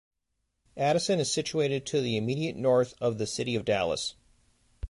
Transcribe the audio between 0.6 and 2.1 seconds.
Addison is situated to